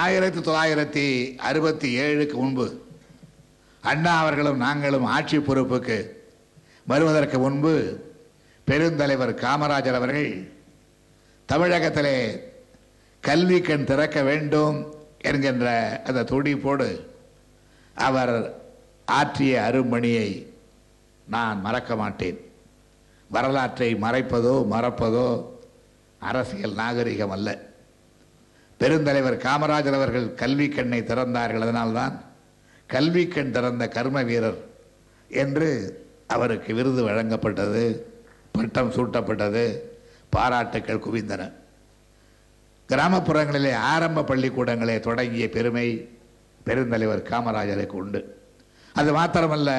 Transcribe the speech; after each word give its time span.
ஆயிரத்தி 0.00 0.40
தொள்ளாயிரத்தி 0.40 1.06
அறுபத்தி 1.38 1.88
ஏழுக்கு 1.98 2.34
முன்பு 2.34 2.66
அண்ணா 3.82 4.12
அவர்களும் 4.20 4.56
நாங்களும் 4.56 5.06
ஆட்சி 5.16 5.38
பொறுப்புக்கு 5.38 5.98
வருவதற்கு 6.86 7.38
முன்பு 7.38 7.74
பெருந்தலைவர் 8.66 9.32
காமராஜர் 9.44 9.98
அவர்கள் 10.00 10.30
தமிழகத்திலே 11.46 12.16
கல்வி 13.20 13.60
கண் 13.60 13.84
திறக்க 13.84 14.22
வேண்டும் 14.22 14.76
என்கின்ற 15.20 15.66
அந்த 16.06 16.22
துடிப்போடு 16.22 16.88
அவர் 17.94 18.34
ஆற்றிய 19.18 19.54
அரும்பணியை 19.68 20.28
நான் 21.28 21.60
மறக்க 21.60 21.96
மாட்டேன். 21.96 22.38
வரலாற்றை 23.28 23.94
மறைப்பதோ 23.94 24.54
மறப்பதோ 24.70 25.26
அரசியல் 26.18 26.78
நாகரிகம் 26.82 27.30
அல்ல. 27.30 27.48
பெருந்தலைவர் 28.80 29.42
காமராஜர் 29.46 29.98
அவர்கள் 29.98 30.34
கல்வி 30.34 30.68
கண்ணை 30.68 31.00
திறந்தார்கள். 31.02 31.60
அதனால்தான் 31.60 32.14
கல்வி 32.86 33.28
கண் 33.28 33.50
திறந்த 33.50 33.88
கர்ம 33.88 34.22
வீரர் 34.22 34.60
என்று 35.28 35.68
அவருக்கு 36.26 36.74
விருது 36.74 37.08
வழங்கப்பட்டது 37.08 37.84
பட்டம் 38.52 38.92
சூட்டப்பட்டது 38.92 39.64
பாராட்டுக்கள் 40.30 41.04
குவிந்தன. 41.06 41.42
கிராமப்புறங்களிலே 42.88 43.72
ஆரம்ப 43.74 44.22
பள்ளிக்கூடங்களை 44.22 45.00
தொடங்கிய 45.00 45.48
பெருமை 45.48 45.86
பெருந்தலைவர் 46.66 47.28
காமராஜருக்கு 47.32 47.98
உண்டு. 48.02 48.20
அது 48.94 49.10
மாத்திரமல்ல 49.16 49.70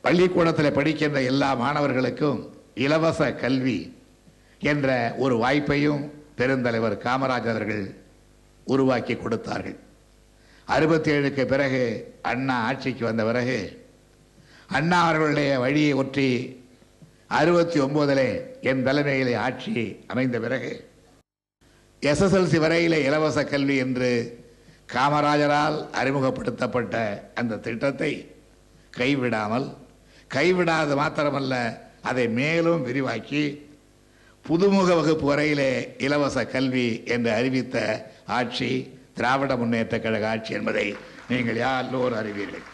பள்ளிக்கூடத்தில் 0.00 0.72
படிக்கின்ற 0.72 1.22
எல்லா 1.22 1.54
மாணவர்களுக்கும் 1.54 2.40
இலவச 2.74 3.32
கல்வி 3.34 3.78
என்ற 4.58 5.14
ஒரு 5.18 5.36
வாய்ப்பையும் 5.44 6.02
பெருந்தலைவர் 6.38 6.96
காமராஜர் 6.98 7.54
அவர்கள் 7.54 7.84
உருவாக்கி 8.66 9.14
கொடுத்தார்கள். 9.16 9.78
அறுபத்தி 10.68 11.10
ஏழுக்கு 11.10 11.44
பிறகு 11.46 11.82
அண்ணா 12.22 12.54
ஆட்சிக்கு 12.66 13.04
வந்த 13.04 13.24
பிறகு 13.24 13.58
அண்ணா 14.68 14.98
அவர்களுடைய 15.04 15.58
வழியை 15.58 15.92
ஒற்றி 15.94 16.28
அறுபத்தி 17.28 17.80
ஒன்பதிலே 17.80 18.28
என் 18.60 18.82
தலைமையிலே 18.86 19.34
ஆட்சி 19.36 19.72
அமைந்த 20.06 20.38
பிறகு 20.40 20.72
எஸ்எஸ்எல்சி 22.02 22.58
வரையிலே 22.58 22.98
இலவச 23.08 23.44
கல்வி 23.44 23.76
என்று 23.76 24.10
காமராஜரால் 24.92 25.78
அறிமுகப்படுத்தப்பட்ட 25.92 26.96
அந்த 27.34 27.56
திட்டத்தை 27.56 28.12
கைவிடாமல் 28.96 29.66
கைவிடாது 30.34 30.94
மாத்திரமல்ல 30.96 31.54
அதை 32.02 32.28
மேலும் 32.28 32.82
விரிவாக்கி 32.82 33.44
புதுமுக 34.48 34.88
வகுப்பு 34.96 35.26
வரையிலே 35.30 35.70
இலவச 35.98 36.38
கல்வி 36.46 36.88
என்று 37.14 37.30
அறிவித்த 37.32 37.76
ஆட்சி 38.38 38.68
திராவிட 39.16 39.52
முன்னேற்ற 39.56 40.00
கழக 40.00 40.24
ஆட்சி 40.28 40.52
என்பதை 40.58 40.86
நீங்கள் 41.28 41.60
யார் 41.62 41.84
எல்லோரும் 41.84 42.18
அறிவீர்கள். 42.18 42.66